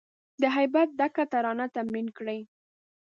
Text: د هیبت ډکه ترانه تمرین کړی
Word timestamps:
د 0.41 0.43
هیبت 0.57 0.89
ډکه 0.99 1.23
ترانه 1.33 1.65
تمرین 1.75 2.07
کړی 2.17 2.39